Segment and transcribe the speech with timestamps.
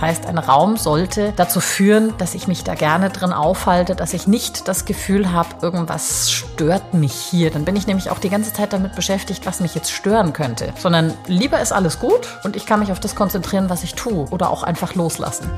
[0.00, 4.14] Das heißt, ein Raum sollte dazu führen, dass ich mich da gerne drin aufhalte, dass
[4.14, 7.50] ich nicht das Gefühl habe, irgendwas stört mich hier.
[7.50, 10.72] Dann bin ich nämlich auch die ganze Zeit damit beschäftigt, was mich jetzt stören könnte.
[10.78, 14.26] Sondern lieber ist alles gut und ich kann mich auf das konzentrieren, was ich tue
[14.30, 15.50] oder auch einfach loslassen.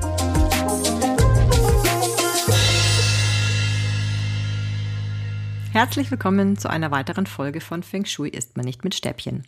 [5.70, 9.44] Herzlich willkommen zu einer weiteren Folge von Feng Shui isst man nicht mit Stäbchen.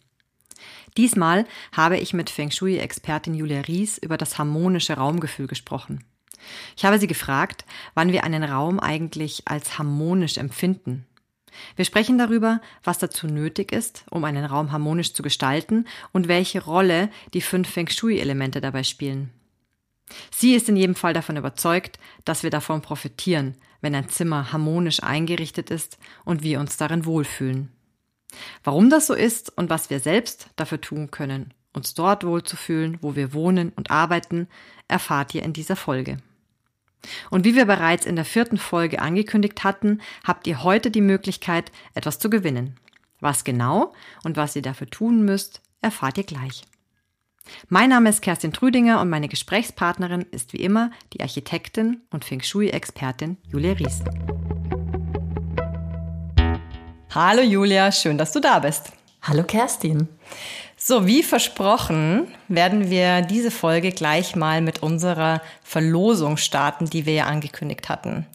[0.96, 6.04] Diesmal habe ich mit Feng Shui-Expertin Julia Ries über das harmonische Raumgefühl gesprochen.
[6.76, 11.06] Ich habe sie gefragt, wann wir einen Raum eigentlich als harmonisch empfinden.
[11.76, 16.62] Wir sprechen darüber, was dazu nötig ist, um einen Raum harmonisch zu gestalten und welche
[16.62, 19.30] Rolle die fünf Feng Shui-Elemente dabei spielen.
[20.30, 25.02] Sie ist in jedem Fall davon überzeugt, dass wir davon profitieren, wenn ein Zimmer harmonisch
[25.02, 27.70] eingerichtet ist und wir uns darin wohlfühlen.
[28.62, 33.16] Warum das so ist und was wir selbst dafür tun können, uns dort wohlzufühlen, wo
[33.16, 34.48] wir wohnen und arbeiten,
[34.88, 36.18] erfahrt ihr in dieser Folge.
[37.30, 41.70] Und wie wir bereits in der vierten Folge angekündigt hatten, habt ihr heute die Möglichkeit,
[41.94, 42.76] etwas zu gewinnen.
[43.20, 46.62] Was genau und was ihr dafür tun müsst, erfahrt ihr gleich.
[47.68, 52.40] Mein Name ist Kerstin Trüdinger und meine Gesprächspartnerin ist wie immer die Architektin und Feng
[52.40, 54.02] Shui-Expertin Julia Ries.
[57.14, 58.90] Hallo Julia, schön, dass du da bist.
[59.22, 60.08] Hallo Kerstin.
[60.76, 67.14] So, wie versprochen, werden wir diese Folge gleich mal mit unserer Verlosung starten, die wir
[67.14, 68.26] ja angekündigt hatten.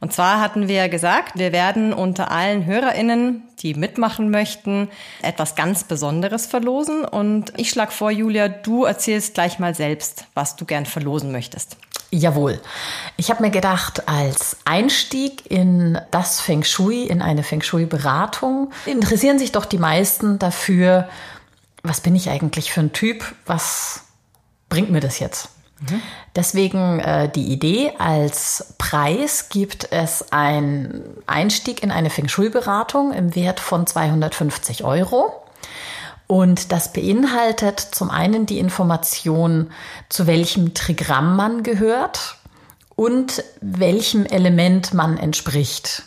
[0.00, 4.88] Und zwar hatten wir gesagt, wir werden unter allen HörerInnen, die mitmachen möchten,
[5.20, 7.04] etwas ganz Besonderes verlosen.
[7.04, 11.76] Und ich schlage vor, Julia, du erzählst gleich mal selbst, was du gern verlosen möchtest.
[12.14, 12.60] Jawohl.
[13.16, 19.38] Ich habe mir gedacht, als Einstieg in das Feng Shui, in eine Feng Shui-Beratung, interessieren
[19.38, 21.08] sich doch die meisten dafür,
[21.82, 23.24] was bin ich eigentlich für ein Typ?
[23.46, 24.02] Was
[24.68, 25.48] bringt mir das jetzt?
[25.80, 26.00] Mhm.
[26.36, 33.34] Deswegen äh, die Idee, als Preis gibt es einen Einstieg in eine Feng Shui-Beratung im
[33.34, 35.43] Wert von 250 Euro.
[36.26, 39.70] Und das beinhaltet zum einen die Information,
[40.08, 42.36] zu welchem Trigramm man gehört
[42.96, 46.04] und welchem Element man entspricht.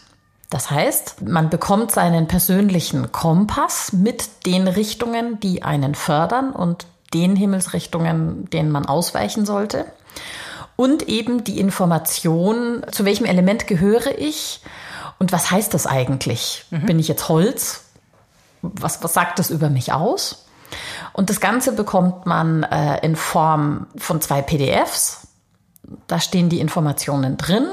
[0.49, 7.35] Das heißt, man bekommt seinen persönlichen Kompass mit den Richtungen, die einen fördern und den
[7.35, 9.85] Himmelsrichtungen, denen man ausweichen sollte.
[10.75, 14.61] Und eben die Information, zu welchem Element gehöre ich
[15.19, 16.65] und was heißt das eigentlich?
[16.69, 16.85] Mhm.
[16.85, 17.85] Bin ich jetzt Holz
[18.61, 20.45] was, was sagt das über mich aus?
[21.13, 25.27] Und das Ganze bekommt man äh, in Form von zwei PDFs.
[26.07, 27.65] Da stehen die Informationen drin.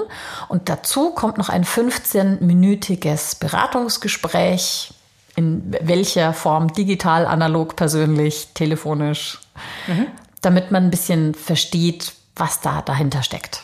[0.48, 4.94] Und dazu kommt noch ein 15-minütiges Beratungsgespräch,
[5.36, 9.40] in welcher Form, digital, analog, persönlich, telefonisch,
[9.88, 10.06] mhm.
[10.40, 13.62] damit man ein bisschen versteht, was da dahinter steckt.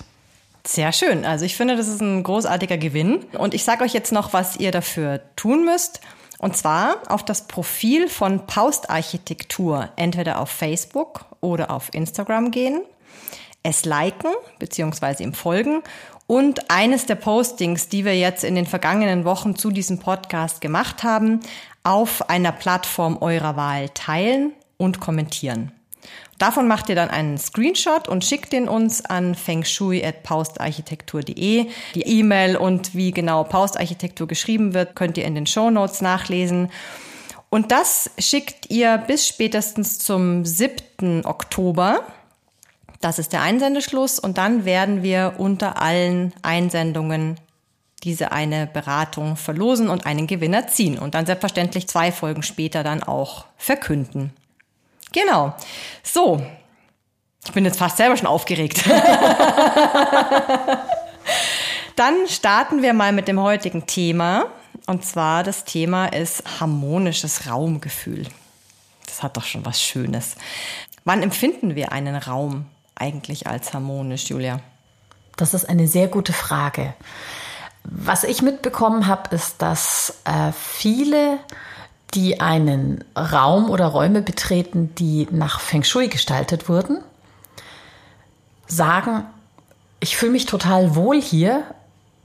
[0.66, 1.24] Sehr schön.
[1.24, 3.24] Also ich finde, das ist ein großartiger Gewinn.
[3.38, 6.00] Und ich sage euch jetzt noch, was ihr dafür tun müsst.
[6.40, 12.80] Und zwar auf das Profil von Paust Architektur entweder auf Facebook oder auf Instagram gehen,
[13.62, 15.22] es liken bzw.
[15.22, 15.82] ihm folgen
[16.26, 21.02] und eines der Postings, die wir jetzt in den vergangenen Wochen zu diesem Podcast gemacht
[21.02, 21.40] haben,
[21.82, 25.72] auf einer Plattform eurer Wahl teilen und kommentieren.
[26.40, 31.66] Davon macht ihr dann einen Screenshot und schickt den uns an fengshui.paustarchitektur.de.
[31.94, 36.70] Die E-Mail und wie genau Paustarchitektur geschrieben wird, könnt ihr in den Show Notes nachlesen.
[37.50, 41.26] Und das schickt ihr bis spätestens zum 7.
[41.26, 42.06] Oktober.
[43.02, 47.36] Das ist der Einsendeschluss und dann werden wir unter allen Einsendungen
[48.02, 53.02] diese eine Beratung verlosen und einen Gewinner ziehen und dann selbstverständlich zwei Folgen später dann
[53.02, 54.32] auch verkünden.
[55.12, 55.54] Genau.
[56.02, 56.44] So.
[57.44, 58.84] Ich bin jetzt fast selber schon aufgeregt.
[61.96, 64.46] Dann starten wir mal mit dem heutigen Thema.
[64.86, 68.26] Und zwar das Thema ist harmonisches Raumgefühl.
[69.06, 70.36] Das hat doch schon was Schönes.
[71.04, 74.60] Wann empfinden wir einen Raum eigentlich als harmonisch, Julia?
[75.36, 76.94] Das ist eine sehr gute Frage.
[77.84, 81.38] Was ich mitbekommen habe, ist, dass äh, viele
[82.14, 86.98] die einen Raum oder Räume betreten, die nach Feng Shui gestaltet wurden,
[88.66, 89.24] sagen,
[90.00, 91.62] ich fühle mich total wohl hier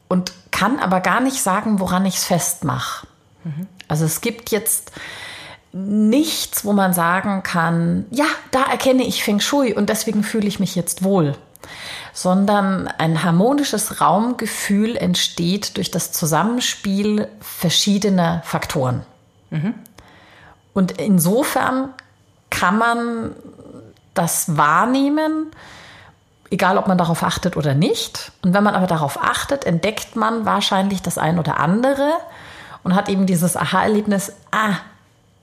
[0.07, 3.07] und kann aber gar nicht sagen, woran ich es festmache.
[3.43, 3.67] Mhm.
[3.87, 4.91] Also es gibt jetzt
[5.73, 10.59] nichts, wo man sagen kann, ja, da erkenne ich Feng Shui und deswegen fühle ich
[10.59, 11.35] mich jetzt wohl,
[12.13, 19.05] sondern ein harmonisches Raumgefühl entsteht durch das Zusammenspiel verschiedener Faktoren.
[19.49, 19.73] Mhm.
[20.73, 21.89] Und insofern
[22.49, 23.31] kann man
[24.13, 25.51] das wahrnehmen
[26.49, 28.31] egal ob man darauf achtet oder nicht.
[28.41, 32.13] Und wenn man aber darauf achtet, entdeckt man wahrscheinlich das ein oder andere
[32.83, 34.75] und hat eben dieses Aha-Erlebnis, ah,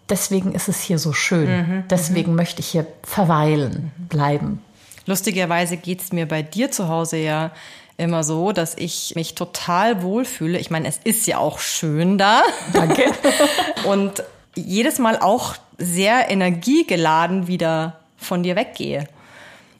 [0.08, 2.36] deswegen ist es hier so schön, mhm, deswegen mhm.
[2.36, 4.62] möchte ich hier verweilen, bleiben.
[5.04, 7.50] Lustigerweise geht es mir bei dir zu Hause ja
[7.96, 10.58] immer so, dass ich mich total wohlfühle.
[10.58, 12.42] Ich meine, es ist ja auch schön da.
[12.72, 13.04] Danke.
[13.84, 14.22] und
[14.54, 19.08] jedes Mal auch sehr energiegeladen wieder von dir weggehe.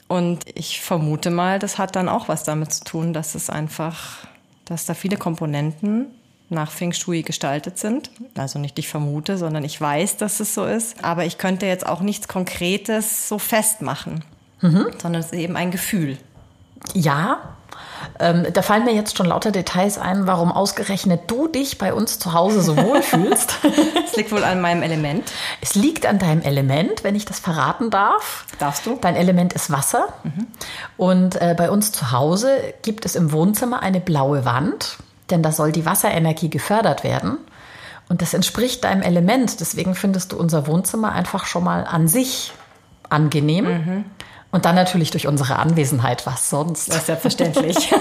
[0.09, 4.27] Und ich vermute mal, das hat dann auch was damit zu tun, dass es einfach,
[4.65, 6.07] dass da viele Komponenten
[6.51, 8.11] nach Feng Shui gestaltet sind.
[8.37, 11.03] Also nicht ich vermute, sondern ich weiß, dass es so ist.
[11.03, 14.23] Aber ich könnte jetzt auch nichts Konkretes so festmachen,
[14.61, 14.87] mhm.
[15.01, 16.19] sondern es ist eben ein Gefühl.
[16.95, 17.57] Ja,
[18.19, 22.19] ähm, da fallen mir jetzt schon lauter Details ein, warum ausgerechnet du dich bei uns
[22.19, 23.57] zu Hause so wohl fühlst.
[24.05, 25.31] Es liegt wohl an meinem Element.
[25.61, 28.47] Es liegt an deinem Element, wenn ich das verraten darf.
[28.59, 28.99] Darfst du?
[29.01, 30.09] Dein Element ist Wasser.
[30.25, 30.47] Mhm.
[30.97, 34.99] Und äh, bei uns zu Hause gibt es im Wohnzimmer eine blaue Wand,
[35.31, 37.39] denn da soll die Wasserenergie gefördert werden.
[38.09, 39.61] Und das entspricht deinem Element.
[39.61, 42.53] Deswegen findest du unser Wohnzimmer einfach schon mal an sich
[43.09, 43.65] angenehm.
[43.65, 44.05] Mhm.
[44.53, 46.91] Und dann natürlich durch unsere Anwesenheit, was sonst?
[46.91, 47.77] Das ist selbstverständlich.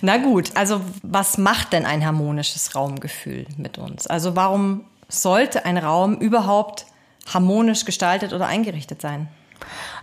[0.00, 4.06] Na gut, also was macht denn ein harmonisches Raumgefühl mit uns?
[4.06, 6.86] Also warum sollte ein Raum überhaupt
[7.32, 9.28] harmonisch gestaltet oder eingerichtet sein?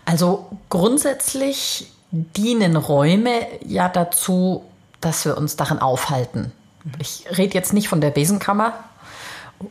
[0.06, 4.64] Also grundsätzlich dienen Räume ja dazu,
[5.02, 6.52] dass wir uns darin aufhalten.
[7.00, 8.74] Ich rede jetzt nicht von der Besenkammer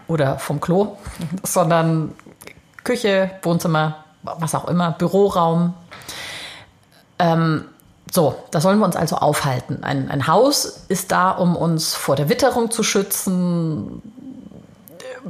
[0.08, 0.96] oder vom Klo,
[1.42, 2.12] sondern
[2.82, 5.74] Küche, Wohnzimmer, was auch immer, Büroraum.
[7.18, 7.66] Ähm,
[8.10, 9.82] so, da sollen wir uns also aufhalten.
[9.82, 14.02] Ein, ein Haus ist da, um uns vor der Witterung zu schützen,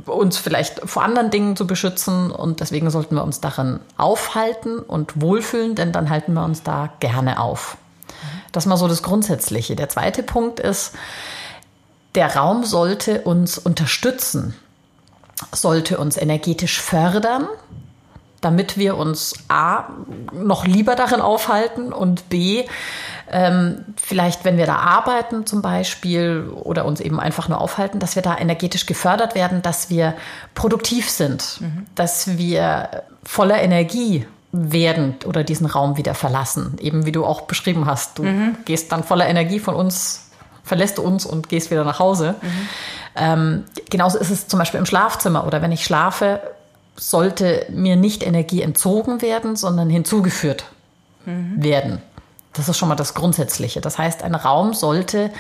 [0.07, 5.21] uns vielleicht vor anderen Dingen zu beschützen und deswegen sollten wir uns darin aufhalten und
[5.21, 7.77] wohlfühlen, denn dann halten wir uns da gerne auf.
[8.53, 9.77] Das ist mal so das Grundsätzliche.
[9.77, 10.93] Der zweite Punkt ist,
[12.15, 14.55] der Raum sollte uns unterstützen,
[15.53, 17.49] sollte uns energetisch fördern,
[18.45, 19.85] damit wir uns A,
[20.33, 22.65] noch lieber darin aufhalten und B,
[23.31, 28.17] ähm, vielleicht, wenn wir da arbeiten zum Beispiel oder uns eben einfach nur aufhalten, dass
[28.17, 30.15] wir da energetisch gefördert werden, dass wir
[30.55, 31.87] produktiv sind, mhm.
[31.95, 36.77] dass wir voller Energie werden oder diesen Raum wieder verlassen.
[36.81, 38.19] Eben wie du auch beschrieben hast.
[38.19, 38.57] Du mhm.
[38.65, 40.31] gehst dann voller Energie von uns,
[40.63, 42.37] verlässt uns und gehst wieder nach Hause.
[42.41, 42.69] Mhm.
[43.17, 46.41] Ähm, genauso ist es zum Beispiel im Schlafzimmer oder wenn ich schlafe,
[46.97, 50.65] sollte mir nicht Energie entzogen werden, sondern hinzugeführt
[51.27, 51.63] mhm.
[51.63, 52.03] werden.
[52.53, 53.81] Das ist schon mal das Grundsätzliche.
[53.81, 55.31] Das heißt, ein Raum sollte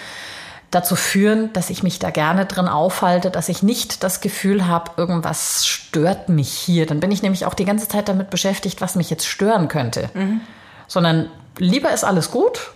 [0.75, 4.93] dazu führen, dass ich mich da gerne drin aufhalte, dass ich nicht das Gefühl habe,
[4.97, 6.87] irgendwas stört mich hier.
[6.87, 10.11] Dann bin ich nämlich auch die ganze Zeit damit beschäftigt, was mich jetzt stören könnte.
[10.15, 10.41] Mhm.
[10.89, 12.73] Sondern lieber ist alles gut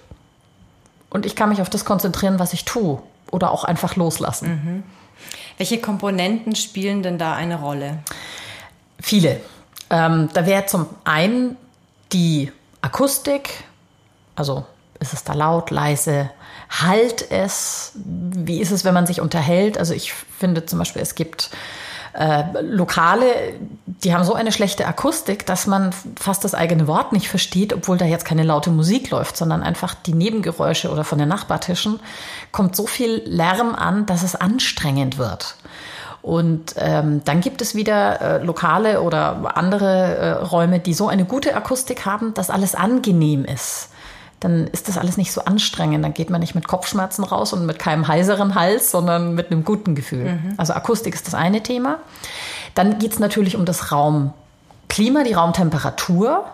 [1.10, 4.48] und ich kann mich auf das konzentrieren, was ich tue oder auch einfach loslassen.
[4.48, 4.82] Mhm.
[5.56, 7.98] Welche Komponenten spielen denn da eine Rolle?
[9.00, 9.40] Viele.
[9.90, 11.56] Ähm, da wäre zum einen
[12.12, 13.64] die Akustik,
[14.34, 14.64] also
[15.00, 16.30] ist es da laut, leise,
[16.68, 19.78] halt es, wie ist es, wenn man sich unterhält?
[19.78, 21.50] Also ich finde zum Beispiel, es gibt
[22.14, 23.54] äh, Lokale,
[23.86, 27.96] die haben so eine schlechte Akustik, dass man fast das eigene Wort nicht versteht, obwohl
[27.96, 32.00] da jetzt keine laute Musik läuft, sondern einfach die Nebengeräusche oder von den Nachbartischen
[32.52, 35.54] kommt so viel Lärm an, dass es anstrengend wird.
[36.28, 41.24] Und ähm, dann gibt es wieder äh, Lokale oder andere äh, Räume, die so eine
[41.24, 43.88] gute Akustik haben, dass alles angenehm ist.
[44.38, 46.04] Dann ist das alles nicht so anstrengend.
[46.04, 49.64] Dann geht man nicht mit Kopfschmerzen raus und mit keinem heiseren Hals, sondern mit einem
[49.64, 50.34] guten Gefühl.
[50.34, 50.54] Mhm.
[50.58, 51.96] Also Akustik ist das eine Thema.
[52.74, 56.44] Dann geht es natürlich um das Raumklima, die Raumtemperatur.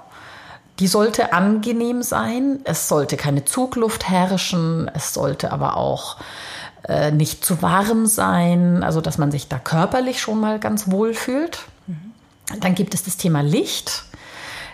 [0.79, 2.61] Die sollte angenehm sein.
[2.63, 4.89] Es sollte keine Zugluft herrschen.
[4.95, 6.17] Es sollte aber auch
[6.89, 11.15] äh, nicht zu warm sein, also dass man sich da körperlich schon mal ganz wohl
[11.15, 11.61] fühlt.
[11.87, 12.13] Mhm.
[12.61, 14.05] Dann gibt es das Thema Licht.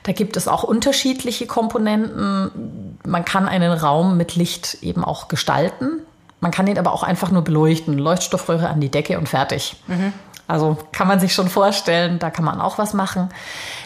[0.03, 2.99] Da gibt es auch unterschiedliche Komponenten.
[3.05, 6.01] Man kann einen Raum mit Licht eben auch gestalten.
[6.41, 7.99] Man kann ihn aber auch einfach nur beleuchten.
[7.99, 9.77] Leuchtstoffröhre an die Decke und fertig.
[9.87, 10.13] Mhm.
[10.49, 13.29] Also kann man sich schon vorstellen, da kann man auch was machen.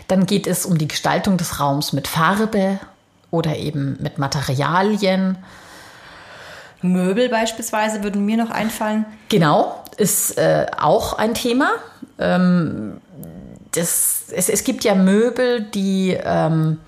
[0.08, 2.78] Dann geht es um die Gestaltung des Raums mit Farbe
[3.30, 5.36] oder eben mit Materialien.
[6.84, 9.06] Möbel beispielsweise würden mir noch einfallen.
[9.28, 11.70] Genau, ist äh, auch ein Thema.
[12.18, 13.00] Ähm,
[13.72, 16.78] das, es, es, gibt ja Möbel, die ähm,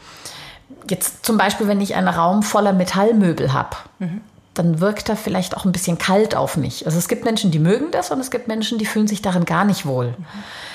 [0.89, 4.21] jetzt zum Beispiel, wenn ich einen Raum voller Metallmöbel habe, mhm.
[4.55, 6.87] dann wirkt er vielleicht auch ein bisschen kalt auf mich.
[6.87, 9.45] Also es gibt Menschen, die mögen das und es gibt Menschen, die fühlen sich darin
[9.47, 10.15] gar nicht wohl.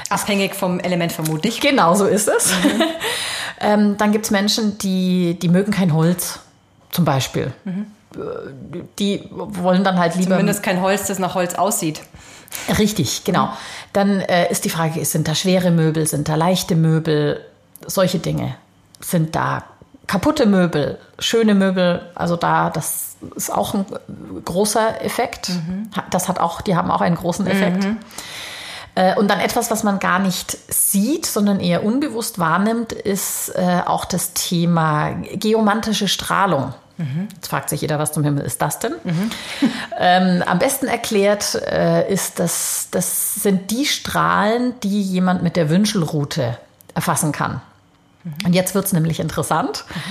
[0.09, 1.61] Abhängig vom Element vermutlich.
[1.61, 2.51] Genau so ist es.
[2.51, 2.83] Mhm.
[3.61, 6.39] ähm, dann gibt es Menschen, die, die mögen kein Holz,
[6.89, 7.53] zum Beispiel.
[8.99, 10.31] Die wollen dann halt lieber.
[10.31, 12.01] Zumindest kein Holz, das nach Holz aussieht.
[12.77, 13.49] Richtig, genau.
[13.93, 17.45] Dann äh, ist die Frage, sind da schwere Möbel, sind da leichte Möbel,
[17.87, 18.55] solche Dinge.
[18.99, 19.63] Sind da
[20.07, 23.85] kaputte Möbel, schöne Möbel, also da, das ist auch ein
[24.43, 25.49] großer Effekt.
[25.49, 25.89] Mhm.
[26.09, 27.85] Das hat auch, die haben auch einen großen Effekt.
[27.85, 27.97] Mhm.
[28.95, 33.81] Äh, und dann etwas, was man gar nicht sieht, sondern eher unbewusst wahrnimmt, ist äh,
[33.85, 36.73] auch das Thema geomantische Strahlung.
[37.01, 37.27] Mhm.
[37.33, 38.93] Jetzt fragt sich jeder, was zum Himmel ist das denn?
[39.03, 39.31] Mhm.
[39.97, 45.69] Ähm, am besten erklärt äh, ist, dass das sind die Strahlen, die jemand mit der
[45.69, 46.57] Wünschelrute
[46.93, 47.61] erfassen kann.
[48.45, 49.83] Und jetzt wird es nämlich interessant.
[49.87, 50.01] Mhm.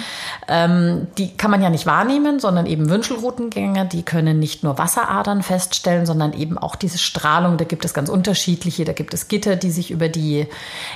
[0.49, 5.45] Ähm, die kann man ja nicht wahrnehmen, sondern eben Wünschelroutengänger, die können nicht nur Wasseradern
[5.45, 7.57] feststellen, sondern eben auch diese Strahlung.
[7.57, 8.85] Da gibt es ganz unterschiedliche.
[8.85, 10.49] Da gibt es Gitter, die sich über die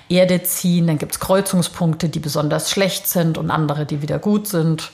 [0.08, 0.88] Erde ziehen.
[0.88, 4.90] Dann gibt es Kreuzungspunkte, die besonders schlecht sind und andere, die wieder gut sind.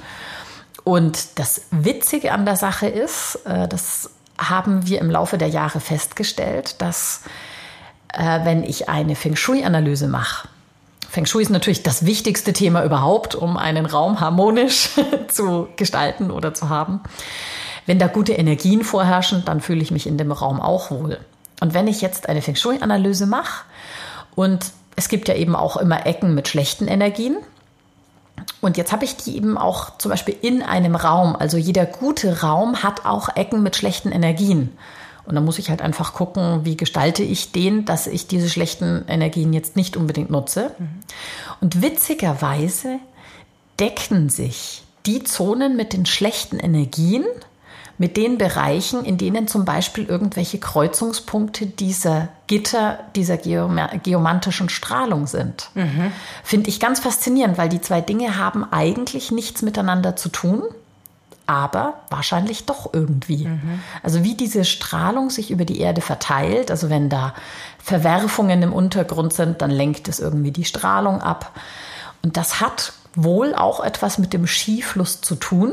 [0.85, 5.81] Und das Witzige an der Sache ist, äh, das haben wir im Laufe der Jahre
[5.81, 7.23] festgestellt, dass
[8.13, 10.49] äh, wenn ich eine Feng Shui-Analyse mache,
[11.11, 14.91] Feng Shui ist natürlich das wichtigste Thema überhaupt, um einen Raum harmonisch
[15.29, 17.01] zu gestalten oder zu haben.
[17.85, 21.19] Wenn da gute Energien vorherrschen, dann fühle ich mich in dem Raum auch wohl.
[21.61, 23.65] Und wenn ich jetzt eine Feng Shui-Analyse mache
[24.37, 27.39] und es gibt ja eben auch immer Ecken mit schlechten Energien,
[28.61, 31.37] und jetzt habe ich die eben auch zum Beispiel in einem Raum.
[31.37, 34.77] Also jeder gute Raum hat auch Ecken mit schlechten Energien.
[35.27, 39.05] Und dann muss ich halt einfach gucken, wie gestalte ich den, dass ich diese schlechten
[39.07, 40.73] Energien jetzt nicht unbedingt nutze.
[40.79, 40.89] Mhm.
[41.61, 42.99] Und witzigerweise
[43.79, 47.25] decken sich die Zonen mit den schlechten Energien
[48.01, 55.69] mit den Bereichen, in denen zum Beispiel irgendwelche Kreuzungspunkte dieser Gitter, dieser geomantischen Strahlung sind.
[55.75, 56.11] Mhm.
[56.43, 60.63] Finde ich ganz faszinierend, weil die zwei Dinge haben eigentlich nichts miteinander zu tun
[61.47, 63.49] aber wahrscheinlich doch irgendwie.
[63.49, 63.81] Mhm.
[64.05, 67.35] Also wie diese Strahlung sich über die Erde verteilt, also wenn da
[67.83, 71.59] Verwerfungen im Untergrund sind, dann lenkt es irgendwie die Strahlung ab.
[72.23, 75.73] Und das hat wohl auch etwas mit dem Skifluss zu tun.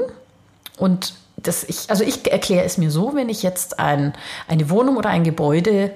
[0.77, 4.13] Und das ich, also ich erkläre es mir so, wenn ich jetzt ein,
[4.47, 5.93] eine Wohnung oder ein Gebäude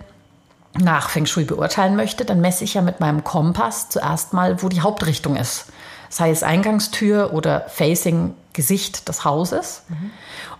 [0.79, 4.69] nach Feng Shui beurteilen möchte, dann messe ich ja mit meinem Kompass zuerst mal, wo
[4.69, 5.65] die Hauptrichtung ist.
[6.09, 9.83] Sei es Eingangstür oder Facing Gesicht des Hauses.
[9.87, 10.11] Mhm.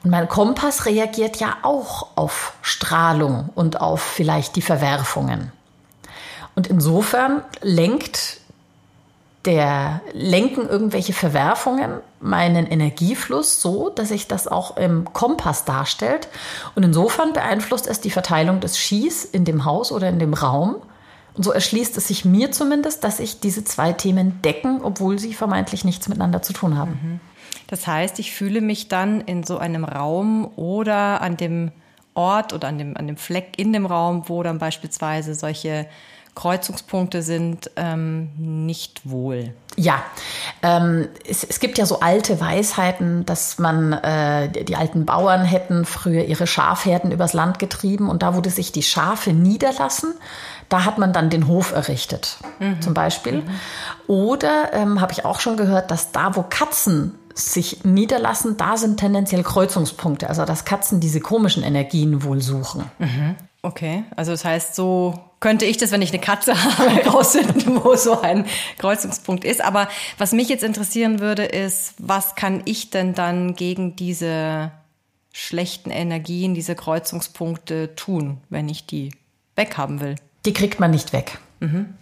[0.03, 5.51] Und mein Kompass reagiert ja auch auf Strahlung und auf vielleicht die Verwerfungen.
[6.55, 8.40] Und insofern lenkt
[9.45, 16.27] der lenken irgendwelche Verwerfungen meinen Energiefluss so, dass sich das auch im Kompass darstellt.
[16.75, 20.75] Und insofern beeinflusst es die Verteilung des Skis in dem Haus oder in dem Raum.
[21.33, 25.33] Und so erschließt es sich mir zumindest, dass sich diese zwei Themen decken, obwohl sie
[25.33, 26.91] vermeintlich nichts miteinander zu tun haben.
[26.91, 27.19] Mhm.
[27.67, 31.71] Das heißt, ich fühle mich dann in so einem Raum oder an dem
[32.13, 35.87] Ort oder an dem, an dem Fleck in dem Raum, wo dann beispielsweise solche
[36.35, 39.53] Kreuzungspunkte sind, ähm, nicht wohl.
[39.75, 40.01] Ja,
[40.63, 45.85] ähm, es, es, gibt ja so alte Weisheiten, dass man, äh, die alten Bauern hätten
[45.85, 50.13] früher ihre Schafherden übers Land getrieben und da, wo sich die Schafe niederlassen,
[50.69, 52.81] da hat man dann den Hof errichtet, mhm.
[52.81, 53.41] zum Beispiel.
[53.41, 53.49] Mhm.
[54.07, 58.99] Oder ähm, habe ich auch schon gehört, dass da, wo Katzen sich niederlassen, da sind
[58.99, 60.29] tendenziell Kreuzungspunkte.
[60.29, 62.89] Also dass Katzen diese komischen Energien wohl suchen.
[62.99, 63.35] Mhm.
[63.61, 67.95] Okay, also das heißt, so könnte ich das, wenn ich eine Katze habe, herausfinden, wo
[67.97, 68.45] so ein
[68.77, 69.61] Kreuzungspunkt ist.
[69.61, 74.71] Aber was mich jetzt interessieren würde, ist, was kann ich denn dann gegen diese
[75.33, 79.13] schlechten Energien, diese Kreuzungspunkte tun, wenn ich die
[79.55, 80.15] weghaben will?
[80.45, 81.39] Die kriegt man nicht weg.
[81.59, 81.93] Mhm.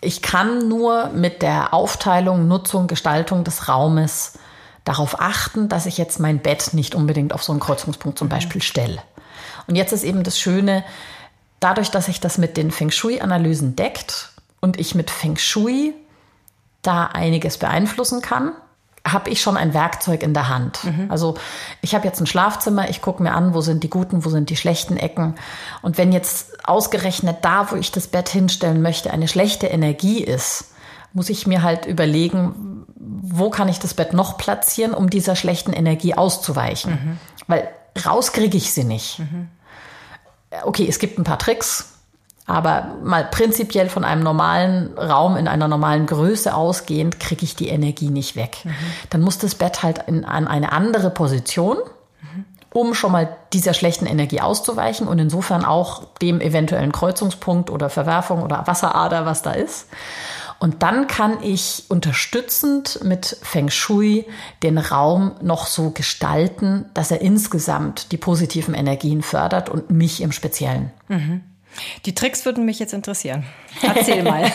[0.00, 4.38] Ich kann nur mit der Aufteilung, Nutzung, Gestaltung des Raumes
[4.84, 8.32] darauf achten, dass ich jetzt mein Bett nicht unbedingt auf so einen Kreuzungspunkt zum mhm.
[8.32, 9.02] Beispiel stelle.
[9.66, 10.84] Und jetzt ist eben das Schöne,
[11.66, 14.30] dadurch, dass sich das mit den Feng Shui-Analysen deckt
[14.60, 15.94] und ich mit Feng Shui
[16.82, 18.52] da einiges beeinflussen kann,
[19.04, 20.84] habe ich schon ein Werkzeug in der Hand.
[20.84, 21.10] Mhm.
[21.10, 21.34] Also
[21.80, 24.48] ich habe jetzt ein Schlafzimmer, ich gucke mir an, wo sind die guten, wo sind
[24.48, 25.34] die schlechten Ecken.
[25.82, 30.72] Und wenn jetzt ausgerechnet da, wo ich das Bett hinstellen möchte, eine schlechte Energie ist,
[31.12, 35.72] muss ich mir halt überlegen, wo kann ich das Bett noch platzieren, um dieser schlechten
[35.72, 36.92] Energie auszuweichen.
[36.92, 37.18] Mhm.
[37.48, 37.68] Weil
[38.04, 39.18] raus kriege ich sie nicht.
[39.18, 39.48] Mhm.
[40.64, 41.94] Okay, es gibt ein paar Tricks,
[42.46, 47.68] aber mal prinzipiell von einem normalen Raum in einer normalen Größe ausgehend, kriege ich die
[47.68, 48.58] Energie nicht weg.
[48.64, 48.74] Mhm.
[49.10, 51.78] Dann muss das Bett halt in, an eine andere Position
[52.76, 58.42] um schon mal dieser schlechten Energie auszuweichen und insofern auch dem eventuellen Kreuzungspunkt oder Verwerfung
[58.42, 59.86] oder Wasserader, was da ist.
[60.58, 64.26] Und dann kann ich unterstützend mit Feng Shui
[64.62, 70.32] den Raum noch so gestalten, dass er insgesamt die positiven Energien fördert und mich im
[70.32, 70.90] Speziellen.
[71.08, 71.42] Mhm.
[72.06, 73.44] Die Tricks würden mich jetzt interessieren.
[73.82, 74.50] Erzähl mal.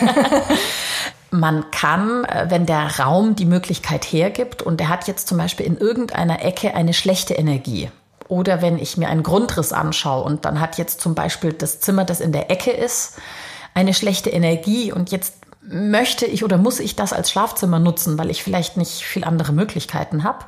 [1.30, 5.66] Man kann, äh, wenn der Raum die Möglichkeit hergibt und er hat jetzt zum Beispiel
[5.66, 7.90] in irgendeiner Ecke eine schlechte Energie,
[8.32, 12.04] oder wenn ich mir einen Grundriss anschaue und dann hat jetzt zum Beispiel das Zimmer,
[12.04, 13.18] das in der Ecke ist,
[13.74, 18.30] eine schlechte Energie und jetzt möchte ich oder muss ich das als Schlafzimmer nutzen, weil
[18.30, 20.44] ich vielleicht nicht viel andere Möglichkeiten habe,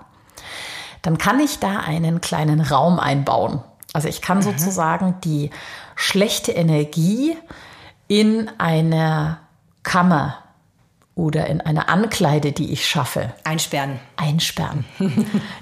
[1.03, 3.63] dann kann ich da einen kleinen Raum einbauen.
[3.93, 4.43] Also ich kann mhm.
[4.43, 5.51] sozusagen die
[5.95, 7.37] schlechte Energie
[8.09, 9.39] in eine
[9.83, 10.39] Kammer
[11.15, 13.33] oder in eine Ankleide, die ich schaffe.
[13.45, 14.01] Einsperren.
[14.17, 14.85] Einsperren.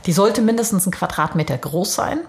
[0.07, 2.21] die sollte mindestens ein Quadratmeter groß sein.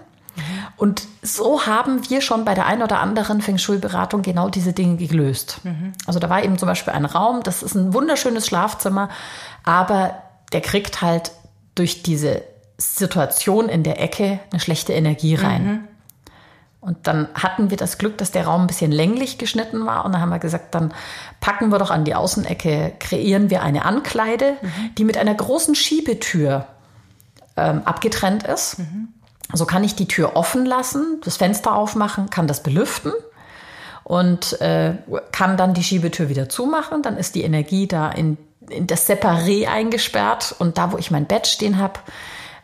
[0.76, 4.96] Und so haben wir schon bei der einen oder anderen Feng Shui-Beratung genau diese Dinge
[4.96, 5.60] gelöst.
[5.62, 5.92] Mhm.
[6.06, 9.08] Also da war eben zum Beispiel ein Raum, das ist ein wunderschönes Schlafzimmer,
[9.62, 10.14] aber
[10.52, 11.32] der kriegt halt
[11.74, 12.42] durch diese
[12.76, 15.66] Situation in der Ecke eine schlechte Energie rein.
[15.66, 15.88] Mhm.
[16.80, 20.04] Und dann hatten wir das Glück, dass der Raum ein bisschen länglich geschnitten war.
[20.04, 20.92] Und dann haben wir gesagt, dann
[21.40, 24.94] packen wir doch an die Außenecke, kreieren wir eine Ankleide, mhm.
[24.98, 26.66] die mit einer großen Schiebetür
[27.56, 28.80] ähm, abgetrennt ist.
[28.80, 29.13] Mhm.
[29.52, 33.12] So kann ich die Tür offen lassen, das Fenster aufmachen, kann das belüften
[34.04, 34.94] und äh,
[35.32, 37.02] kann dann die Schiebetür wieder zumachen.
[37.02, 38.36] Dann ist die Energie da in,
[38.68, 42.00] in das Separé eingesperrt und da, wo ich mein Bett stehen habe,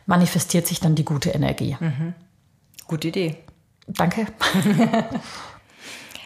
[0.06, 1.76] manifestiert sich dann die gute Energie.
[1.78, 2.14] Mhm.
[2.86, 3.36] Gute Idee.
[3.86, 4.26] Danke.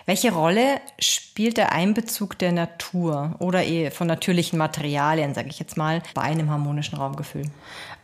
[0.06, 5.78] Welche Rolle spielt der Einbezug der Natur oder eh von natürlichen Materialien, sage ich jetzt
[5.78, 7.46] mal, bei einem harmonischen Raumgefühl?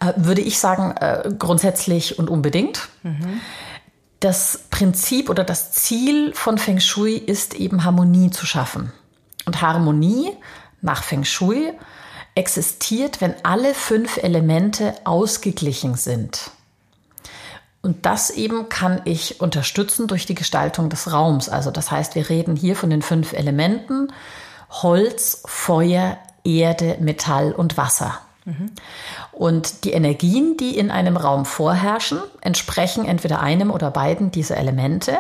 [0.01, 2.89] Äh, würde ich sagen, äh, grundsätzlich und unbedingt.
[3.03, 3.41] Mhm.
[4.19, 8.93] Das Prinzip oder das Ziel von Feng Shui ist eben Harmonie zu schaffen.
[9.47, 10.33] Und Harmonie
[10.83, 11.73] nach Feng Shui
[12.35, 16.51] existiert, wenn alle fünf Elemente ausgeglichen sind.
[17.83, 21.49] Und das eben kann ich unterstützen durch die Gestaltung des Raums.
[21.49, 24.13] Also das heißt, wir reden hier von den fünf Elementen
[24.71, 28.21] Holz, Feuer, Erde, Metall und Wasser.
[29.33, 35.19] Und die Energien, die in einem Raum vorherrschen, entsprechen entweder einem oder beiden dieser Elemente.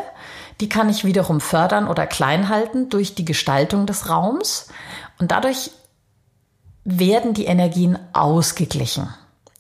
[0.61, 4.69] Die kann ich wiederum fördern oder klein halten durch die Gestaltung des Raums.
[5.19, 5.71] Und dadurch
[6.85, 9.09] werden die Energien ausgeglichen.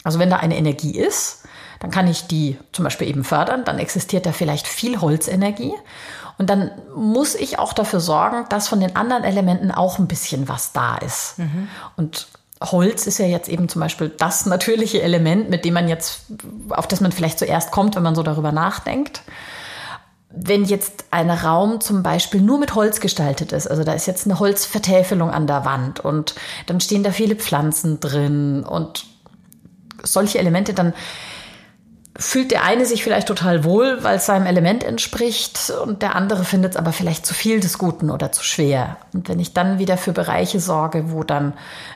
[0.05, 1.44] Also wenn da eine Energie ist,
[1.81, 3.64] dann kann ich die zum Beispiel eben fördern.
[3.64, 5.73] Dann existiert da vielleicht viel Holzenergie.
[6.38, 10.49] Und dann muss ich auch dafür sorgen, dass von den anderen Elementen auch ein bisschen
[10.49, 11.38] was da ist.
[11.38, 11.68] Mhm.
[11.96, 12.29] Und
[12.62, 16.23] Holz ist ja jetzt eben zum Beispiel das natürliche Element, mit dem man jetzt,
[16.68, 19.23] auf das man vielleicht zuerst kommt, wenn man so darüber nachdenkt.
[20.29, 24.27] Wenn jetzt ein Raum zum Beispiel nur mit Holz gestaltet ist, also da ist jetzt
[24.27, 26.35] eine Holzvertäfelung an der Wand und
[26.66, 29.07] dann stehen da viele Pflanzen drin und
[30.03, 30.92] solche Elemente, dann
[32.21, 36.45] fühlt der eine sich vielleicht total wohl, weil es seinem Element entspricht und der andere
[36.45, 38.99] findet es aber vielleicht zu viel des Guten oder zu schwer.
[39.15, 41.55] Und wenn ich dann wieder für Bereiche sorge, wo dann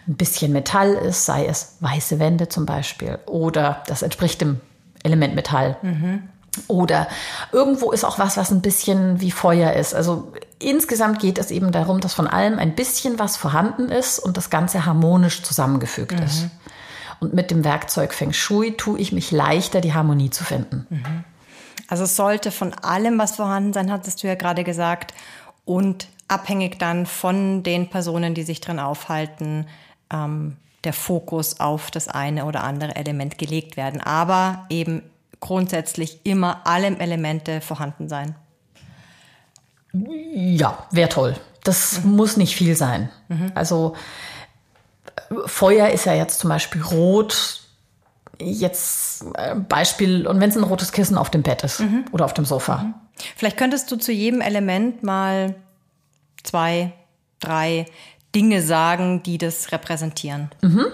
[0.08, 4.60] ein bisschen Metall ist, sei es weiße Wände zum Beispiel oder das entspricht dem
[5.02, 5.76] Element Metall.
[5.82, 6.22] Mhm.
[6.68, 7.06] Oder
[7.52, 9.94] irgendwo ist auch was, was ein bisschen wie Feuer ist.
[9.94, 14.38] Also insgesamt geht es eben darum, dass von allem ein bisschen was vorhanden ist und
[14.38, 16.24] das Ganze harmonisch zusammengefügt mhm.
[16.24, 16.44] ist.
[17.20, 20.86] Und mit dem Werkzeug Feng Shui tue ich mich leichter, die Harmonie zu finden.
[20.90, 21.24] Mhm.
[21.88, 25.14] Also es sollte von allem, was vorhanden sein, hattest du ja gerade gesagt,
[25.64, 29.66] und abhängig dann von den Personen, die sich drin aufhalten,
[30.12, 34.00] ähm, der Fokus auf das eine oder andere Element gelegt werden.
[34.00, 35.02] Aber eben
[35.40, 38.34] grundsätzlich immer alle Elemente vorhanden sein.
[39.92, 41.36] Ja, wäre toll.
[41.62, 42.16] Das mhm.
[42.16, 43.10] muss nicht viel sein.
[43.28, 43.52] Mhm.
[43.54, 43.94] Also
[45.46, 47.60] Feuer ist ja jetzt zum Beispiel rot.
[48.40, 52.04] Jetzt äh, Beispiel, und wenn es ein rotes Kissen auf dem Bett ist mhm.
[52.12, 52.78] oder auf dem Sofa.
[52.78, 52.94] Mhm.
[53.36, 55.54] Vielleicht könntest du zu jedem Element mal
[56.42, 56.92] zwei,
[57.38, 57.86] drei
[58.34, 60.50] Dinge sagen, die das repräsentieren.
[60.62, 60.86] Mhm.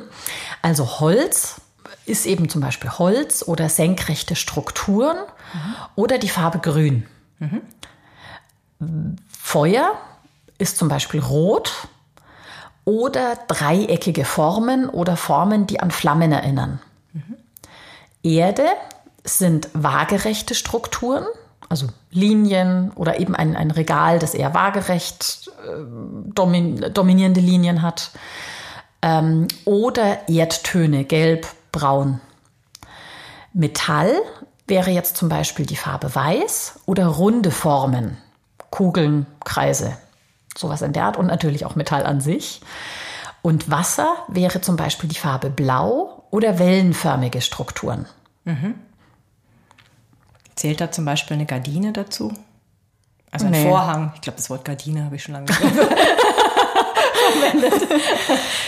[0.61, 1.61] Also Holz
[2.05, 5.75] ist eben zum Beispiel Holz oder senkrechte Strukturen mhm.
[5.97, 7.07] oder die Farbe Grün.
[7.39, 9.17] Mhm.
[9.29, 9.95] Feuer
[10.59, 11.89] ist zum Beispiel Rot
[12.85, 16.81] oder dreieckige Formen oder Formen, die an Flammen erinnern.
[17.13, 17.37] Mhm.
[18.23, 18.67] Erde
[19.25, 21.25] sind waagerechte Strukturen,
[21.69, 25.85] also Linien oder eben ein, ein Regal, das eher waagerecht äh,
[26.35, 28.11] domin, dominierende Linien hat.
[29.03, 32.21] Ähm, oder Erdtöne, gelb, braun.
[33.53, 34.13] Metall
[34.67, 38.19] wäre jetzt zum Beispiel die Farbe Weiß oder runde Formen,
[38.71, 39.97] Kugeln, Kreise,
[40.61, 42.61] sowas in der Art und natürlich auch Metall an sich.
[43.43, 48.07] Und Wasser wäre zum Beispiel die Farbe Blau oder wellenförmige Strukturen.
[48.45, 48.75] Mhm.
[50.55, 52.35] Zählt da zum Beispiel eine Gardine dazu?
[53.31, 53.67] Also ein nee.
[53.67, 54.13] Vorhang.
[54.15, 55.89] Ich glaube, das Wort Gardine habe ich schon lange verwendet.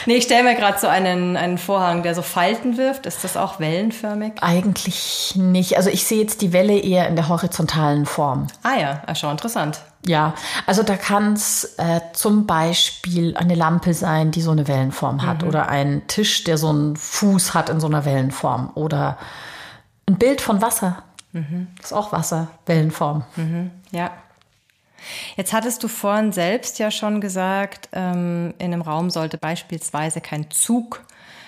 [0.07, 3.07] nee, ich stelle mir gerade so einen, einen Vorhang, der so Falten wirft.
[3.07, 4.35] Ist das auch wellenförmig?
[4.41, 5.77] Eigentlich nicht.
[5.77, 8.47] Also ich sehe jetzt die Welle eher in der horizontalen Form.
[8.63, 9.81] Ah ja, ah, schon interessant.
[10.05, 10.35] Ja,
[10.67, 15.43] also da kann es äh, zum Beispiel eine Lampe sein, die so eine Wellenform hat.
[15.43, 15.49] Mhm.
[15.49, 18.71] Oder ein Tisch, der so einen Fuß hat in so einer Wellenform.
[18.75, 19.17] Oder
[20.07, 21.05] ein Bild von Wasser.
[21.33, 21.69] Mhm.
[21.77, 23.25] Das ist auch Wasser, Wellenform.
[23.37, 23.71] Mhm.
[23.93, 24.11] Ja.
[25.37, 30.51] Jetzt hattest du vorhin selbst ja schon gesagt, ähm, in einem Raum sollte beispielsweise kein
[30.51, 31.03] Zug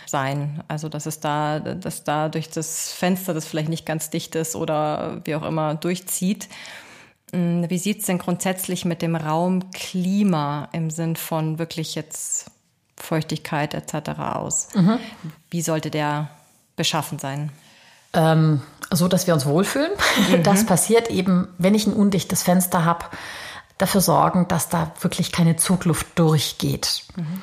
[0.07, 0.63] sein.
[0.69, 4.55] Also dass es da, dass da durch das Fenster, das vielleicht nicht ganz dicht ist
[4.55, 6.49] oder wie auch immer durchzieht.
[7.33, 12.51] Hm, wie sieht es denn grundsätzlich mit dem Raumklima im Sinn von wirklich jetzt
[12.97, 14.19] Feuchtigkeit etc.
[14.19, 14.69] aus?
[14.75, 14.99] Mhm.
[15.51, 16.31] Wie sollte der
[16.77, 17.51] beschaffen sein?
[18.13, 19.93] Ähm, so, dass wir uns wohlfühlen.
[20.31, 20.43] Mhm.
[20.43, 23.07] Das passiert eben, wenn ich ein undichtes Fenster habe
[23.79, 27.03] dafür sorgen, dass da wirklich keine Zugluft durchgeht.
[27.17, 27.41] Mhm.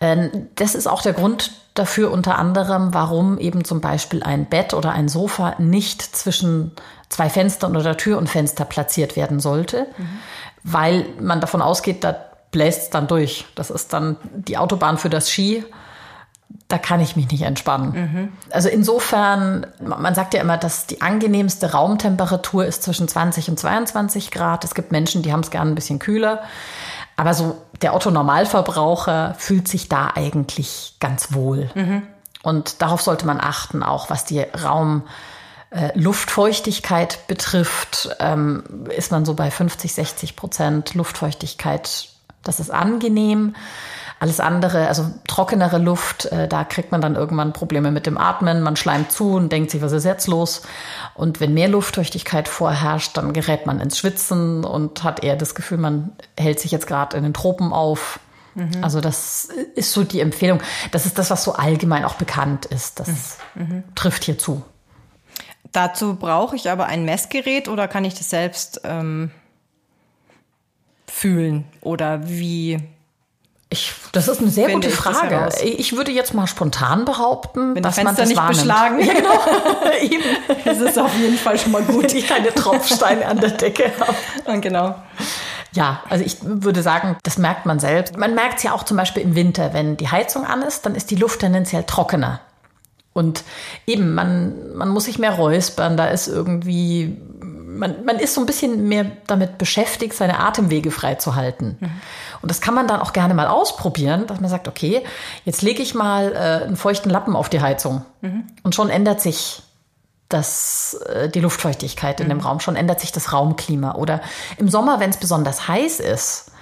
[0.00, 4.92] Das ist auch der Grund dafür unter anderem, warum eben zum Beispiel ein Bett oder
[4.92, 6.72] ein Sofa nicht zwischen
[7.08, 10.08] zwei Fenstern oder Tür und Fenster platziert werden sollte, mhm.
[10.64, 12.16] weil man davon ausgeht, da
[12.50, 13.46] bläst es dann durch.
[13.54, 15.64] Das ist dann die Autobahn für das Ski
[16.68, 17.92] da kann ich mich nicht entspannen.
[17.92, 18.32] Mhm.
[18.50, 24.32] Also insofern, man sagt ja immer, dass die angenehmste Raumtemperatur ist zwischen 20 und 22
[24.32, 24.64] Grad.
[24.64, 26.42] Es gibt Menschen, die haben es gerne ein bisschen kühler.
[27.16, 31.70] Aber so der Otto Normalverbraucher fühlt sich da eigentlich ganz wohl.
[31.74, 32.02] Mhm.
[32.42, 35.02] Und darauf sollte man achten, auch was die Raum
[35.70, 42.08] äh, Luftfeuchtigkeit betrifft, ähm, ist man so bei 50, 60 Prozent Luftfeuchtigkeit.
[42.44, 43.56] Das ist angenehm.
[44.18, 48.62] Alles andere, also trockenere Luft, äh, da kriegt man dann irgendwann Probleme mit dem Atmen.
[48.62, 50.62] Man schleimt zu und denkt sich, was ist jetzt los?
[51.14, 55.76] Und wenn mehr Luftfeuchtigkeit vorherrscht, dann gerät man ins Schwitzen und hat eher das Gefühl,
[55.76, 58.18] man hält sich jetzt gerade in den Tropen auf.
[58.54, 58.82] Mhm.
[58.82, 60.60] Also das ist so die Empfehlung.
[60.92, 62.98] Das ist das, was so allgemein auch bekannt ist.
[63.00, 63.62] Das mhm.
[63.62, 63.84] mhm.
[63.94, 64.64] trifft hier zu.
[65.72, 69.30] Dazu brauche ich aber ein Messgerät oder kann ich das selbst ähm,
[71.06, 71.64] fühlen?
[71.82, 72.80] Oder wie
[73.68, 75.48] ich, das ist eine sehr gute Frage.
[75.62, 79.00] Ich würde jetzt mal spontan behaupten, Wenn dass die Fenster man das nicht wahrnimmt.
[79.00, 79.00] beschlagen.
[79.00, 79.90] Ja, genau.
[80.00, 80.24] Eben.
[80.64, 82.12] Das ist auf jeden Fall schon mal gut.
[82.12, 84.60] Die keine Tropfsteine an der Decke haben.
[84.60, 84.94] Genau.
[85.72, 88.16] Ja, also ich würde sagen, das merkt man selbst.
[88.16, 90.94] Man merkt es ja auch zum Beispiel im Winter, wenn die Heizung an ist, dann
[90.94, 92.40] ist die Luft tendenziell trockener.
[93.12, 93.42] Und
[93.86, 97.16] eben, man, man muss sich mehr räuspern, da ist irgendwie
[97.76, 101.76] man, man ist so ein bisschen mehr damit beschäftigt, seine Atemwege freizuhalten.
[101.80, 101.90] Mhm.
[102.46, 105.02] Und das kann man dann auch gerne mal ausprobieren, dass man sagt, okay,
[105.44, 108.04] jetzt lege ich mal äh, einen feuchten Lappen auf die Heizung.
[108.20, 108.44] Mhm.
[108.62, 109.64] Und schon ändert sich
[110.28, 112.44] das, äh, die Luftfeuchtigkeit in dem mhm.
[112.44, 113.96] Raum, schon ändert sich das Raumklima.
[113.96, 114.20] Oder
[114.58, 116.52] im Sommer, wenn es besonders heiß ist,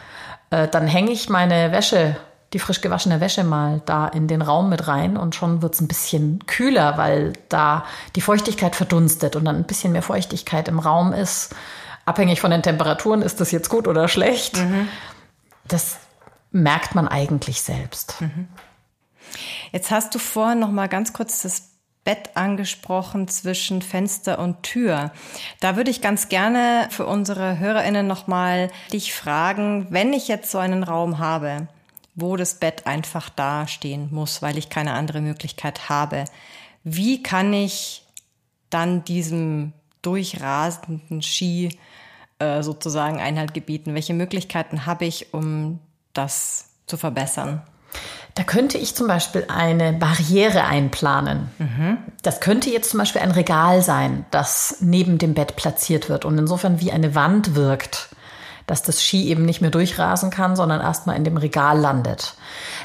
[0.49, 2.17] äh, dann hänge ich meine Wäsche
[2.55, 5.83] die frisch gewaschene Wäsche mal da in den Raum mit rein und schon wird es
[5.83, 7.85] ein bisschen kühler, weil da
[8.17, 11.55] die Feuchtigkeit verdunstet und dann ein bisschen mehr Feuchtigkeit im Raum ist.
[12.07, 14.57] Abhängig von den Temperaturen ist das jetzt gut oder schlecht.
[14.57, 14.89] Mhm.
[15.69, 15.99] Das
[16.51, 18.21] merkt man eigentlich selbst.
[18.21, 18.49] Mhm.
[19.73, 21.71] Jetzt hast du vorhin noch mal ganz kurz das
[22.05, 25.11] Bett angesprochen zwischen Fenster und Tür.
[25.61, 30.51] Da würde ich ganz gerne für unsere Hörerinnen noch mal dich fragen, wenn ich jetzt
[30.51, 31.67] so einen Raum habe,
[32.15, 36.27] wo das Bett einfach da stehen muss, weil ich keine andere Möglichkeit habe.
[36.85, 38.05] Wie kann ich
[38.69, 39.73] dann diesem
[40.03, 41.79] durchrasenden Ski
[42.45, 43.95] äh, sozusagen Einhalt gebieten?
[43.95, 45.81] Welche Möglichkeiten habe ich, um
[46.13, 47.63] das zu verbessern?
[48.35, 51.51] Da könnte ich zum Beispiel eine Barriere einplanen.
[51.59, 51.99] Mhm.
[52.23, 56.37] Das könnte jetzt zum Beispiel ein Regal sein, das neben dem Bett platziert wird und
[56.37, 58.09] insofern wie eine Wand wirkt
[58.67, 62.35] dass das Ski eben nicht mehr durchrasen kann, sondern erstmal in dem Regal landet.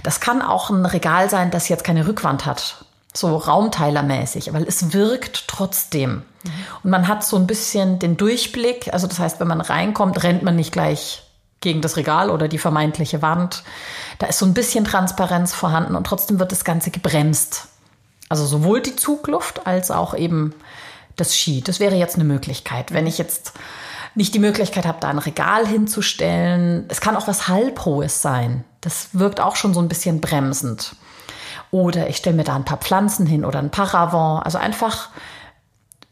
[0.04, 4.94] Das kann auch ein Regal sein, das jetzt keine Rückwand hat, so raumteilermäßig, weil es
[4.94, 6.24] wirkt trotzdem.
[6.44, 6.50] Mhm.
[6.84, 10.44] Und man hat so ein bisschen den Durchblick, also das heißt, wenn man reinkommt, rennt
[10.44, 11.24] man nicht gleich
[11.62, 13.64] gegen das Regal oder die vermeintliche Wand.
[14.18, 17.68] Da ist so ein bisschen Transparenz vorhanden und trotzdem wird das Ganze gebremst.
[18.30, 20.54] Also sowohl die Zugluft als auch eben
[21.16, 21.62] das Ski.
[21.62, 22.94] Das wäre jetzt eine Möglichkeit.
[22.94, 23.54] Wenn ich jetzt
[24.16, 26.86] nicht die Möglichkeit habe, da ein Regal hinzustellen.
[26.90, 28.64] Es kann auch was Halbhohes sein.
[28.82, 30.96] Das wirkt auch schon so ein bisschen bremsend.
[31.72, 34.46] Oder ich stelle mir da ein paar Pflanzen hin oder ein Paravent.
[34.46, 35.10] Also einfach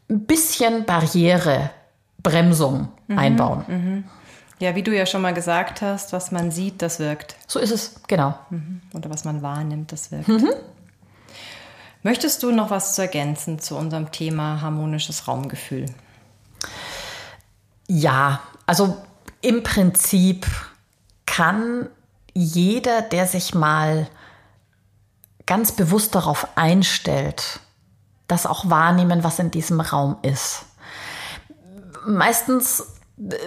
[0.08, 3.18] ein bisschen Barrierebremsung mhm.
[3.18, 3.64] einbauen.
[3.66, 4.04] Mhm.
[4.60, 7.36] Ja, wie du ja schon mal gesagt hast, was man sieht, das wirkt.
[7.46, 8.36] So ist es, genau.
[8.50, 8.80] Mhm.
[8.92, 10.28] Oder was man wahrnimmt, das wirkt.
[10.28, 10.50] Mhm.
[12.02, 15.86] Möchtest du noch was zu ergänzen zu unserem Thema harmonisches Raumgefühl?
[17.86, 18.96] Ja, also
[19.40, 20.46] im Prinzip
[21.26, 21.88] kann
[22.34, 24.08] jeder, der sich mal
[25.46, 27.60] ganz bewusst darauf einstellt,
[28.28, 30.66] das auch wahrnehmen, was in diesem Raum ist.
[32.06, 32.84] Meistens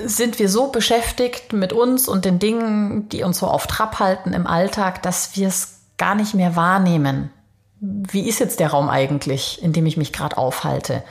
[0.05, 4.33] sind wir so beschäftigt mit uns und den Dingen, die uns so auf Trab halten
[4.33, 7.31] im Alltag, dass wir es gar nicht mehr wahrnehmen.
[7.79, 11.03] Wie ist jetzt der Raum eigentlich, in dem ich mich gerade aufhalte?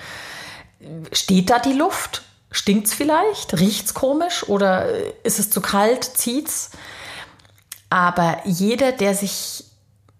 [1.12, 2.22] Steht da die Luft?
[2.50, 3.58] Stinkt's vielleicht?
[3.58, 4.48] Riecht's komisch?
[4.48, 4.86] Oder
[5.24, 6.04] ist es zu kalt?
[6.04, 6.70] Zieht's?
[7.88, 9.64] Aber jeder, der sich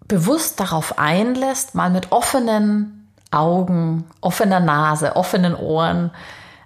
[0.07, 3.00] bewusst darauf einlässt, mal mit offenen
[3.31, 6.11] Augen, offener Nase, offenen Ohren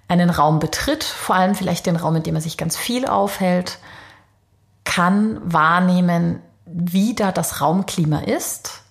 [0.08, 3.78] einen Raum betritt, vor allem vielleicht den Raum, in dem er sich ganz viel aufhält,
[4.84, 8.82] kann wahrnehmen, wie da das Raumklima ist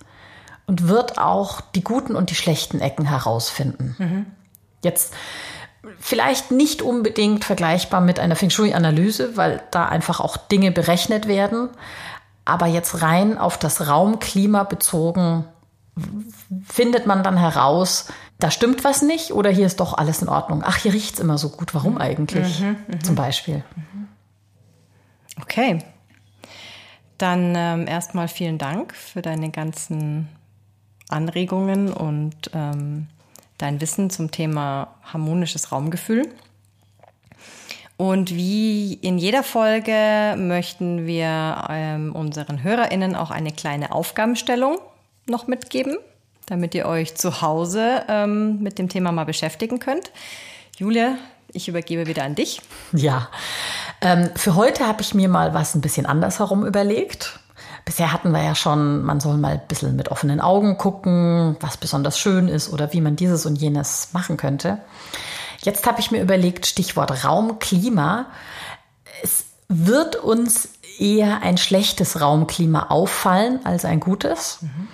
[0.66, 3.96] und wird auch die guten und die schlechten Ecken herausfinden.
[3.98, 4.26] Mhm.
[4.82, 5.14] Jetzt
[5.98, 11.68] vielleicht nicht unbedingt vergleichbar mit einer Feng Shui-Analyse, weil da einfach auch Dinge berechnet werden.
[12.44, 15.44] Aber jetzt rein auf das Raumklima bezogen,
[16.64, 20.62] findet man dann heraus, da stimmt was nicht oder hier ist doch alles in Ordnung.
[20.64, 21.74] Ach, hier riecht es immer so gut.
[21.74, 22.60] Warum eigentlich?
[22.60, 22.98] Mhm, mh.
[23.00, 23.64] Zum Beispiel.
[25.40, 25.78] Okay.
[27.18, 30.28] Dann ähm, erstmal vielen Dank für deine ganzen
[31.08, 33.06] Anregungen und ähm,
[33.56, 36.28] dein Wissen zum Thema harmonisches Raumgefühl.
[37.96, 44.78] Und wie in jeder Folge möchten wir ähm, unseren HörerInnen auch eine kleine Aufgabenstellung
[45.26, 45.98] noch mitgeben,
[46.46, 50.10] damit ihr euch zu Hause ähm, mit dem Thema mal beschäftigen könnt.
[50.76, 51.16] Julia,
[51.52, 52.60] ich übergebe wieder an dich.
[52.92, 53.28] Ja,
[54.00, 57.40] ähm, für heute habe ich mir mal was ein bisschen anders herum überlegt.
[57.84, 61.76] Bisher hatten wir ja schon, man soll mal ein bisschen mit offenen Augen gucken, was
[61.76, 64.78] besonders schön ist oder wie man dieses und jenes machen könnte.
[65.62, 68.26] Jetzt habe ich mir überlegt, Stichwort Raumklima.
[69.22, 74.58] Es wird uns eher ein schlechtes Raumklima auffallen als ein gutes.
[74.62, 74.88] Mhm.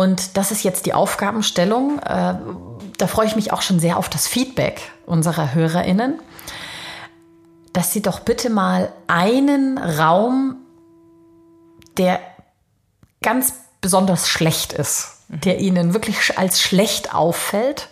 [0.00, 1.98] Und das ist jetzt die Aufgabenstellung.
[1.98, 2.34] Äh,
[2.96, 6.18] da freue ich mich auch schon sehr auf das Feedback unserer Hörerinnen,
[7.74, 10.56] dass sie doch bitte mal einen Raum,
[11.98, 12.18] der
[13.20, 17.88] ganz besonders schlecht ist, der ihnen wirklich als schlecht auffällt,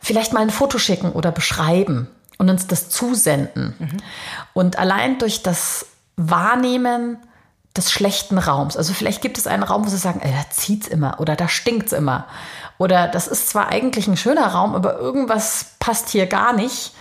[0.00, 3.74] vielleicht mal ein Foto schicken oder beschreiben und uns das zusenden.
[3.78, 3.96] Mhm.
[4.54, 5.84] Und allein durch das
[6.16, 7.18] Wahrnehmen
[7.76, 10.88] des schlechten Raums, also vielleicht gibt es einen Raum, wo sie sagen, ey, da zieht's
[10.88, 12.26] immer oder da stinkt's immer.
[12.78, 16.92] Oder das ist zwar eigentlich ein schöner Raum, aber irgendwas passt hier gar nicht.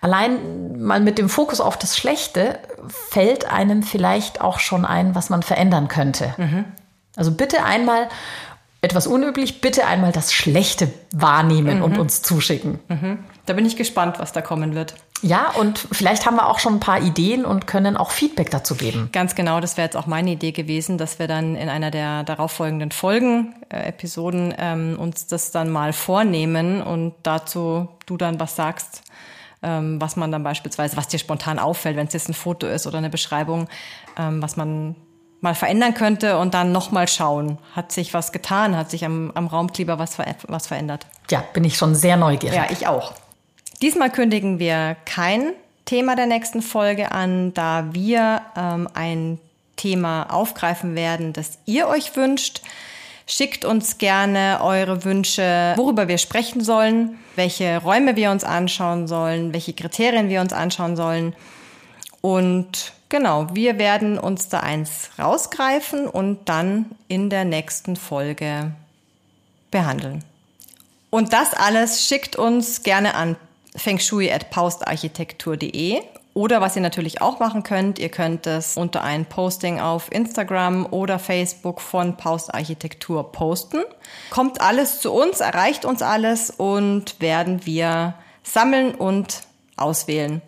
[0.00, 2.58] Allein mal mit dem Fokus auf das Schlechte
[2.88, 6.34] fällt einem vielleicht auch schon ein, was man verändern könnte.
[6.36, 6.66] Mhm.
[7.16, 8.08] Also bitte einmal
[8.82, 11.84] etwas unüblich, bitte einmal das Schlechte wahrnehmen mhm.
[11.84, 12.80] und uns zuschicken.
[12.88, 13.18] Mhm.
[13.46, 14.94] Da bin ich gespannt, was da kommen wird.
[15.20, 18.74] Ja, und vielleicht haben wir auch schon ein paar Ideen und können auch Feedback dazu
[18.74, 19.08] geben.
[19.12, 22.24] Ganz genau, das wäre jetzt auch meine Idee gewesen, dass wir dann in einer der
[22.24, 28.56] darauffolgenden Folgen, äh, Episoden, ähm, uns das dann mal vornehmen und dazu du dann was
[28.56, 29.02] sagst,
[29.62, 32.86] ähm, was man dann beispielsweise, was dir spontan auffällt, wenn es jetzt ein Foto ist
[32.86, 33.68] oder eine Beschreibung,
[34.18, 34.94] ähm, was man
[35.40, 37.58] mal verändern könnte und dann nochmal schauen.
[37.74, 38.76] Hat sich was getan?
[38.76, 41.06] Hat sich am, am Raumkleber was, ver was verändert?
[41.30, 42.56] Ja, bin ich schon sehr neugierig.
[42.56, 43.12] Ja, ich auch.
[43.84, 45.52] Diesmal kündigen wir kein
[45.84, 49.38] Thema der nächsten Folge an, da wir ähm, ein
[49.76, 52.62] Thema aufgreifen werden, das ihr euch wünscht.
[53.26, 59.52] Schickt uns gerne eure Wünsche, worüber wir sprechen sollen, welche Räume wir uns anschauen sollen,
[59.52, 61.36] welche Kriterien wir uns anschauen sollen.
[62.22, 68.72] Und Genau, wir werden uns da eins rausgreifen und dann in der nächsten Folge
[69.70, 70.24] behandeln.
[71.10, 73.36] Und das alles schickt uns gerne an
[73.76, 76.02] fengshui.paustarchitektur.de
[76.34, 80.84] oder was ihr natürlich auch machen könnt, ihr könnt es unter ein Posting auf Instagram
[80.90, 83.82] oder Facebook von Paust Architektur posten.
[84.30, 89.42] Kommt alles zu uns, erreicht uns alles und werden wir sammeln und
[89.76, 90.42] auswählen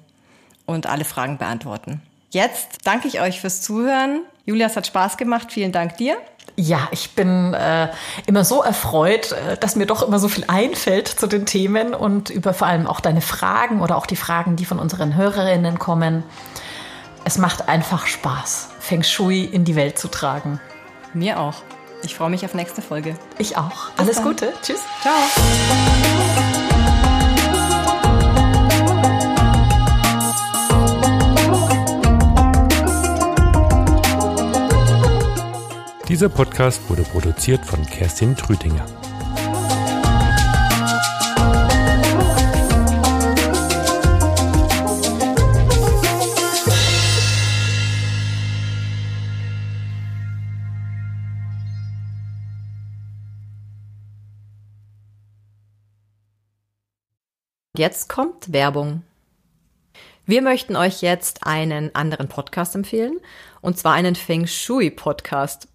[0.67, 2.03] und alle Fragen beantworten.
[2.31, 4.23] Jetzt danke ich euch fürs Zuhören.
[4.45, 5.53] Julia, es hat Spaß gemacht.
[5.53, 6.17] Vielen Dank dir.
[6.57, 7.89] Ja, ich bin äh,
[8.27, 12.31] immer so erfreut, äh, dass mir doch immer so viel einfällt zu den Themen und
[12.31, 16.25] über vor allem auch deine Fragen oder auch die Fragen, die von unseren Hörerinnen kommen.
[17.25, 20.61] Es macht einfach Spaß, Feng Shui in die Welt zu tragen.
[21.13, 21.57] Mir auch.
[22.03, 23.17] Ich freue mich auf nächste Folge.
[23.39, 23.91] Ich auch.
[23.97, 24.53] Alles Gute.
[24.63, 24.81] Tschüss.
[25.03, 26.76] Ciao.
[36.17, 38.87] Dieser Podcast wurde produziert von Kerstin Trütinger.
[57.77, 59.03] Jetzt kommt Werbung.
[60.25, 63.21] Wir möchten euch jetzt einen anderen Podcast empfehlen,
[63.61, 65.69] und zwar einen Feng Shui Podcast.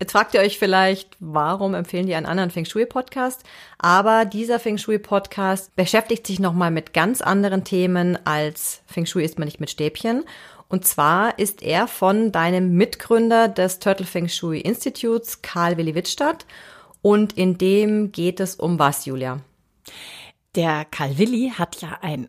[0.00, 3.44] Jetzt fragt ihr euch vielleicht, warum empfehlen die einen anderen Feng Shui Podcast?
[3.78, 9.24] Aber dieser Feng Shui Podcast beschäftigt sich nochmal mit ganz anderen Themen als Feng Shui
[9.24, 10.24] ist man nicht mit Stäbchen.
[10.68, 16.44] Und zwar ist er von deinem Mitgründer des Turtle Feng Shui Instituts, Karl Willi Wittstadt.
[17.00, 19.40] Und in dem geht es um was, Julia?
[20.56, 22.28] Der Karl Willi hat ja ein